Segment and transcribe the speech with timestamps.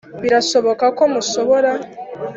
[0.21, 1.71] birashoboka ko mushobora